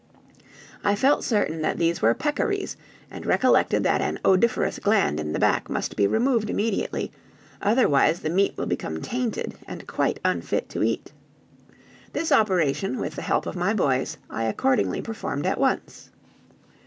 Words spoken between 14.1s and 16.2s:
I accordingly performed at once.